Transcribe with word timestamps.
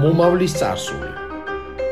მომავლის 0.00 0.54
წარსული 0.56 1.10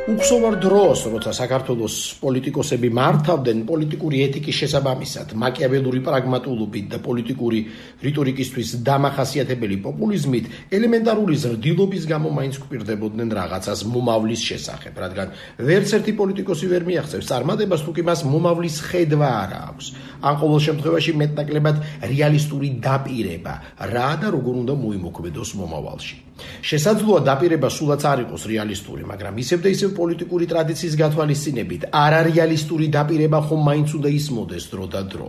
უხსოვარ 0.08 0.54
დროს, 0.56 1.00
როცა 1.12 1.32
საქართველოს 1.36 1.94
პოლიტიკოსები 2.22 2.88
მართავდნენ 2.96 3.58
პოლიტიკური 3.68 4.20
ეთიკის 4.24 4.58
შესაბამისად, 4.62 5.34
მაკიაველური 5.36 6.00
პრაგმატულობით 6.06 6.86
და 6.94 6.98
პოლიტიკური 7.04 7.58
რიტორიკისთვის 8.06 8.70
დამახასიათებელი 8.88 9.76
პოპულიზმით, 9.84 10.48
ელემენტარული 10.78 11.36
ზრდილობის 11.44 12.06
გამო 12.08 12.32
მაინც 12.38 12.56
გვპირდებოდნენ 12.62 13.34
რაღაცას 13.36 13.84
მომავლის 13.84 14.46
შესახებ, 14.48 14.94
რადგან 15.04 15.28
ვერც 15.68 15.92
ერთი 16.00 16.12
პოლიტიკოსი 16.16 16.72
ვერ 16.72 16.88
მიაღწევს 16.88 17.28
წარმატებას, 17.28 17.84
თუ 17.84 17.92
კი 17.92 18.02
მას 18.08 18.24
მომავლის 18.32 18.76
ხედვა 18.88 19.28
არ 19.44 19.52
აქვს. 19.68 19.86
ან 20.24 20.34
ყოველ 20.40 20.60
შემთხვევაში 20.72 21.12
მეტნაკლებად 21.20 21.76
რეალისტური 22.08 22.68
დაპირება, 22.80 23.54
რა 23.92 24.10
და 24.24 24.32
როგორ 24.32 24.54
უნდა 24.64 24.72
მოიმოქმედოს 24.72 25.52
მომავალში. 25.60 26.27
შესაძლოა 26.62 27.20
დაპირება 27.26 27.68
სულაც 27.72 28.02
არ 28.08 28.18
იყოს 28.24 28.42
რეალისტური, 28.50 29.02
მაგრამ 29.10 29.34
ისევ 29.42 29.58
და 29.64 29.68
ისევ 29.74 29.90
პოლიტიკური 29.98 30.44
ტრადიციის 30.52 30.94
გათვალისწინებით 31.02 31.82
არარეალისტური 31.90 32.86
დაპირება 32.94 33.38
ხომ 33.48 33.60
მაინც 33.68 33.88
უნდა 33.98 34.10
ისმოდეს 34.18 34.64
დრო 34.72 34.86
და 34.92 35.02
დრო. 35.10 35.28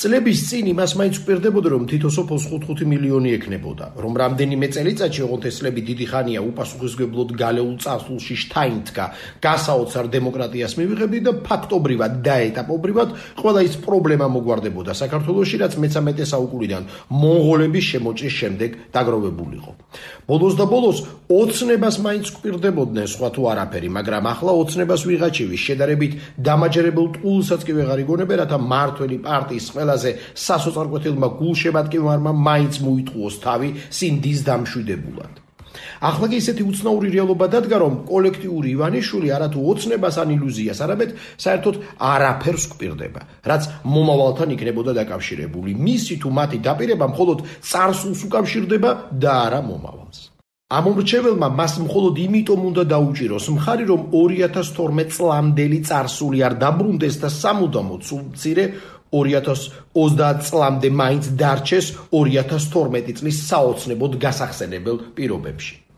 წლების 0.00 0.40
წინ 0.48 0.68
იმას 0.72 0.94
მაინც 0.96 1.18
ვპირდებოდა 1.20 1.68
რომ 1.76 1.82
თითო 1.90 2.08
სოფოს 2.08 2.44
5-5 2.48 2.86
მილიონი 2.88 3.30
ექნებოდა, 3.36 3.86
რომ 4.00 4.12
რამდენიმე 4.16 4.66
წელიწადში 4.72 5.20
ოღონდ 5.28 5.44
ესლები 5.50 5.80
დიდი 5.84 6.06
ხანია 6.08 6.40
უპასუხისგებლოდ 6.40 7.34
გალეულ 7.36 7.74
წარსულში 7.84 8.34
შთაინთქა 8.42 9.04
გასაოცარ 9.44 10.06
დემოკრატიას 10.16 10.72
მივიღებდი 10.80 11.20
და 11.20 11.32
ფაქტობრივად 11.44 12.12
და 12.24 12.36
ეტაპობრივად 12.48 13.08
ყველა 13.44 13.60
ის 13.68 13.74
პრობლემა 13.84 14.26
მოგვარდებოდა 14.40 14.96
საქართველოსში, 14.96 15.56
რაც 15.68 15.76
მე-13 15.84 16.32
საუკუნიდან 16.32 16.82
მონღოლების 17.20 17.84
შემოჭრის 17.92 18.34
შემდეგ 18.40 18.70
დაგროვებულიყო. 18.96 19.72
ბოლოს 20.24 20.54
და 20.56 20.64
ბოლოს 20.64 20.98
ოცნებას 21.28 21.96
მაინც 22.00 22.26
ვპირდებოდნენ 22.40 23.06
სხვა 23.10 23.28
თუ 23.36 23.42
არაფერი, 23.52 23.88
მაგრამ 24.00 24.24
ახლა 24.32 24.52
ოცნებას 24.64 25.02
ვიღაჩივი 25.04 25.56
შედარებით 25.60 26.12
დამაჯერებულ 26.40 27.06
ტყულსაც 27.20 27.60
კი 27.68 27.72
ვეღარ 27.76 27.98
იგონებ, 28.06 28.30
რათა 28.40 28.58
მართველი 28.62 29.16
პარტიის 29.28 29.66
ყველაზე 29.90 30.10
სასოწარკვეთილმა 30.38 31.28
გულშემატკივარმა 31.40 32.32
მაინც 32.46 32.74
მოიტყუოს 32.86 33.36
თავი 33.42 33.68
სინდის 33.90 34.40
დამშვიდებულად. 34.46 35.32
ახლა 36.00 36.26
კი 36.32 36.36
ისეთი 36.40 36.62
უცნაური 36.70 37.08
რეალობა 37.14 37.46
დადგა, 37.54 37.76
რომ 37.78 37.94
კოლექტიური 38.08 38.68
ივანიშვილი 38.74 39.28
არათუ 39.36 39.60
ოცნებას 39.70 40.16
ან 40.22 40.28
ილუზიას, 40.36 40.78
არამედ 40.84 41.10
საერთოდ 41.44 41.76
არაფერს 42.12 42.64
გპირდება, 42.72 43.20
რაც 43.50 43.62
მომავალთან 43.84 44.48
იქნებოდა 44.56 44.92
დაკავშირებული. 45.00 45.70
მისი 45.76 46.14
თუ 46.24 46.28
მათი 46.40 46.58
დაპირება 46.66 47.06
მხოლოდ 47.12 47.38
წარსულს 47.70 48.20
უკავშირდება 48.26 48.90
და 49.22 49.30
არა 49.46 49.60
მომავალს. 49.70 50.39
ამომრჩეველმა 50.70 51.48
მას 51.58 51.72
მხოლოდ 51.82 52.18
იმიტომ 52.24 52.60
უნდა 52.70 52.82
დაუჭიროს 52.92 53.46
მხარი, 53.56 53.84
რომ 53.90 54.00
„2012 54.14 55.10
წლამდელი 55.16 55.78
წარსული 55.88 56.38
არ 56.46 56.54
დაბრუნდეს 56.62 57.16
და 57.22 57.28
სამუდამოდ 57.42 58.00
სულ 58.06 58.22
მცირე 58.30 58.64
2030 59.10 60.46
წლამდე 60.46 60.88
მაინც 61.02 61.24
დარჩეს 61.42 61.86
2012 62.14 63.18
წლის 63.18 63.38
საოცნებოდ 63.50 64.12
გასახსენებელ 64.22 64.96
პირობებში“. 65.18 65.89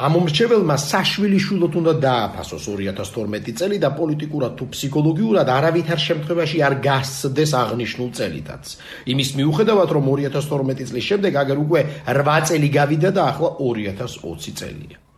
ამომრჩეველმა 0.00 0.76
საშვილიშვილოდ 0.80 1.74
უნდა 1.80 1.92
დააფასოს 2.04 2.68
2012 2.72 3.52
წელი 3.60 3.80
და 3.82 3.90
პოლიტიკურად 3.98 4.54
თუ 4.56 4.68
ფსიქოლოგიურად 4.72 5.52
არავითარ 5.56 6.00
შემთხვევაში 6.06 6.62
არ 6.68 6.74
გასცდეს 6.86 7.52
აღნიშნულ 7.60 8.10
წელითაც. 8.16 8.64
იმის 9.12 9.30
მიუხედავად, 9.36 9.88
რომ 9.96 10.04
2012 10.14 10.88
წლის 10.88 11.04
შემდეგ 11.10 11.32
აგერ 11.44 11.58
უკვე 11.66 11.80
8 12.16 12.48
წელი 12.48 12.68
გავიდა 12.80 13.10
და 13.12 13.22
ახლა 13.28 13.50
2020 13.60 14.56
წელია. 14.56 15.09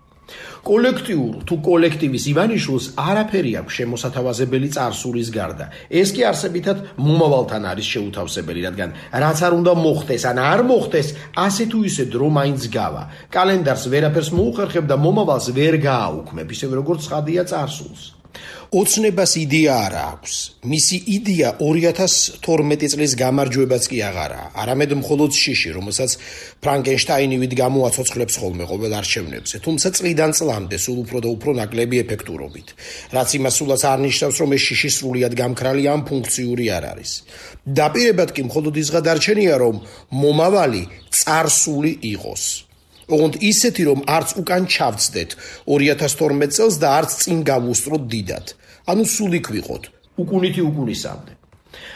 კოლექტიურ 0.63 1.43
თუ 1.43 1.55
კოლექტივის 1.67 2.25
ივანიშვილს 2.33 2.87
არაფერი 3.03 3.53
აქვს 3.61 3.77
შემოსათავაზებელი 3.79 4.69
წარსულის 4.77 5.29
გარდა. 5.35 5.67
ეს 5.91 6.09
კი 6.15 6.23
არსებითად 6.31 6.79
მომავალთან 7.03 7.63
არის 7.73 7.87
შეუთავსებელი, 7.93 8.61
რადგან 8.69 8.91
რაც 9.11 9.39
არ 9.43 9.53
უნდა 9.59 9.73
მოხდეს, 9.75 10.23
ან 10.31 10.39
არ 10.39 10.61
მოხდეს, 10.71 11.09
ასე 11.35 11.65
თუ 11.67 11.79
ისე 11.91 12.05
დრო 12.15 12.29
მაინც 12.31 12.63
გავა. 12.71 13.03
კალენდარს 13.35 13.85
ვერაფერს 13.91 14.31
მოუხერხებ 14.39 14.85
და 14.87 14.97
მომავალს 15.03 15.47
ვერ 15.51 15.75
გააუქმებ, 15.83 16.47
ისევე 16.55 16.73
როგორც 16.79 17.01
ცხადია 17.11 17.43
წარსულს. 17.51 18.22
ოცნებას 18.73 19.33
იდეა 19.37 19.75
არ 19.87 19.95
აქვს. 20.13 20.35
მისი 20.73 20.97
იდეა 21.17 21.49
2012 21.61 22.89
წლის 22.93 23.13
გამარჯვებაც 23.21 23.83
კი 23.93 23.99
აღარაა, 24.09 24.47
არამედ 24.63 24.91
მხოლოდ 25.03 25.31
შიში, 25.43 25.71
რომელსაც 25.77 26.11
ფრანკენშტაინი 26.65 27.37
ვით 27.43 27.53
გამოაცოცხლებს 27.63 28.35
ხოლმე 28.41 28.65
ყოველ 28.73 28.93
არჩევნებზე, 29.01 29.57
თუმცა 29.67 29.89
წლიდან 29.97 30.31
წლამდე 30.39 30.77
სულ 30.81 30.99
უფრო 31.05 31.19
და 31.21 31.29
უფრო 31.37 31.51
ნაკლები 31.61 31.97
ეფექტურობით, 32.05 32.69
რაც 33.13 33.29
იმას 33.37 33.55
სულაც 33.61 33.83
არნიშნავს, 33.93 34.37
რომ 34.41 34.51
ეს 34.57 34.63
შიში 34.69 34.91
სრულიად 34.97 35.33
გამქრალი 35.37 35.85
ან 35.93 36.01
ფუნქციური 36.09 36.65
არ 36.73 36.85
არის. 36.97 37.11
დაპირებად 37.69 38.31
კი 38.33 38.43
მხოლოდ 38.49 38.75
ის 38.81 38.89
გადარჩენია, 38.97 39.55
რომ 39.61 39.77
მომავალი 40.17 40.83
წარსული 41.13 41.93
იყოს. 42.17 42.72
ოღონდ 43.15 43.35
ისეთი 43.53 43.83
რომ 43.91 44.01
არც 44.17 44.29
უკან 44.43 44.63
ჩავწდეთ 44.75 45.31
2012 45.69 46.57
წელს 46.57 46.75
და 46.83 46.89
არც 46.99 47.11
წინ 47.23 47.39
გავუსწროთ 47.51 48.03
დიდად. 48.13 48.47
ანუ 48.91 49.03
სულ 49.15 49.33
იქ 49.39 49.47
ვიყოთ. 49.55 49.85
უკუნითი 50.23 50.61
უკუნისამდე. 50.71 51.33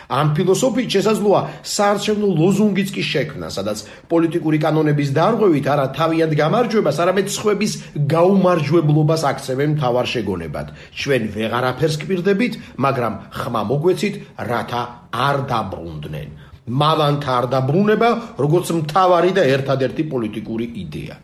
ამ 0.07 0.29
ფილოსოფიით 0.37 0.91
შესაძლოა 0.97 1.41
საარჩევნო 1.67 2.29
ლოზუნგიც 2.41 2.89
კი 2.95 3.03
შექმნა 3.11 3.49
სადაც 3.57 3.83
პოლიტიკური 4.13 4.59
კანონების 4.65 5.11
დარღვევით 5.19 5.67
არა 5.73 5.87
თავიანთ 5.99 6.33
გამარჯვებას 6.41 7.01
არამედ 7.03 7.27
სხვების 7.37 7.73
გაუმარჯვებლობას 8.13 9.23
აქცევენ 9.33 9.71
მთავარ 9.77 10.07
შეგონებად. 10.15 10.67
ჩვენ 11.01 11.23
ვეღარაფერს 11.35 11.97
გპირდებით 12.03 12.55
მაგრამ 12.85 13.15
ხმა 13.39 13.63
მოგვეცით 13.71 14.15
რათა 14.51 14.83
არ 15.27 15.37
დაბრუნდნენ 15.51 16.29
მავანთა 16.67 17.31
არ 17.39 17.47
დაბრუნება, 17.55 18.11
როგორც 18.43 18.67
მთავარი 18.81 19.31
და 19.39 19.43
ერთადერთი 19.57 20.03
პოლიტიკური 20.11 20.67
იდეა. 20.83 21.17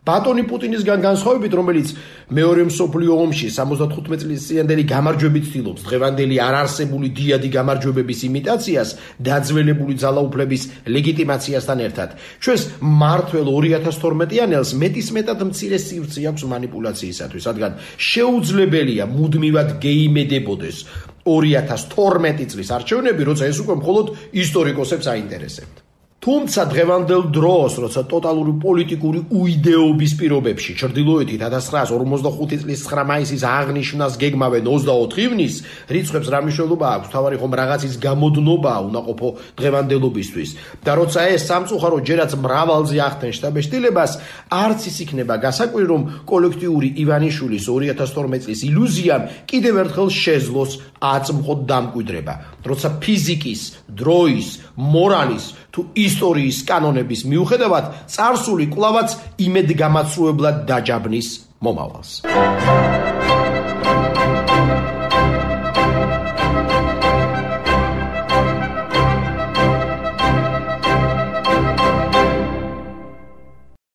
ბატონი 0.00 0.46
პუტინისგან 0.48 1.02
განსხვავებით, 1.04 1.52
რომელიც 1.60 1.88
მეორე 2.32 2.62
მსოფლიო 2.70 3.12
ომში 3.20 3.48
75 3.52 4.22
წლის 4.22 4.46
წინანდელი 4.48 4.84
გამარჯვებით 4.88 5.44
ცდილობს 5.50 5.84
დღევანდელი 5.84 6.36
არარსებული 6.40 7.08
დიადი 7.18 7.48
გამარჯვებების 7.56 8.20
იმიტაციას, 8.30 8.88
დაძველებული 9.20 9.94
ძალაუფლების 10.00 10.62
ლეგიტიმაციასთან 10.96 11.78
ერთად. 11.84 12.08
ჩვენს 12.40 12.62
მართველ 12.80 13.46
2012-იანელს 13.60 14.70
მეტისმეტად 14.82 15.38
მცირე 15.50 15.78
სივრცე 15.84 16.20
აქვს 16.32 16.42
манипуляციისათვის, 16.48 17.44
რადგან 17.50 17.72
შეუძლებელია 18.00 19.04
მუდმივად 19.04 19.68
გეიმედებოდეს, 19.84 20.76
2012 21.26 22.48
წლის 22.54 22.70
არჩევნები, 22.76 23.28
როცა 23.30 23.50
ეს 23.50 23.60
უკვე 23.64 23.74
მხოლოდ 23.80 24.06
ისტორიკოსებს 24.44 25.06
აინტერესებთ. 25.12 25.89
თუმცა 26.20 26.66
დღევანდელ 26.68 27.22
დროს, 27.32 27.80
როცა 27.80 28.02
ტოტალური 28.04 28.52
პოლიტიკური 28.60 29.20
უიდეობის 29.32 30.12
პირობებში 30.20 30.74
ჩრდილოეთი 30.76 31.36
1945 31.40 32.60
წლის 32.60 32.80
9 32.84 33.04
მაისის 33.08 33.42
აღნიშვნას 33.48 34.18
გეგმავენ 34.20 34.68
24 34.68 35.16
ივნისს, 35.16 35.64
რიცხვებს 35.88 36.28
რა 36.28 36.40
მნიშვნელობა 36.44 36.86
აქვს? 36.96 37.08
თავარი 37.16 37.36
ხომ 37.40 37.52
რაღაცის 37.56 37.94
გამოდნობა 38.04 38.74
უნდა 38.84 39.00
ყოფო 39.08 39.28
დღევანდელობისთვის. 39.56 40.50
და 40.84 40.92
როცა 41.00 41.20
ეს 41.32 41.42
სამწუხარო 41.48 41.96
ჯერაც 42.04 42.30
მრავალზე 42.36 42.96
ახდენ 43.00 43.32
შტაბეშტილებას, 43.40 44.12
არც 44.52 44.80
ის 44.92 44.96
იქნება 45.00 45.34
გასაკვირი, 45.40 45.86
რომ 45.88 46.02
კოლექტიური 46.28 46.88
ივანიშვილის 47.00 47.64
2012 47.64 48.44
წლის 48.44 48.60
ილუზიამ 48.68 49.22
კიდევ 49.48 49.74
ერთხელ 49.88 50.08
შეძლოს 50.12 50.72
აწმყოდ 51.00 51.60
დამკვიდრება. 51.64 52.34
როცა 52.60 52.88
ფიზიკის, 53.00 53.60
დროის, 53.88 54.48
მორალის 54.76 55.44
თუ 55.74 55.86
ისტორიის 56.06 56.58
კანონების 56.70 57.22
მიუხედავად 57.30 57.92
წარსული 58.14 58.66
კვლავაც 58.74 59.16
იმედგამაცრუებლად 59.46 60.66
დაჯაბნის 60.70 61.28
მომავალს. 61.62 62.20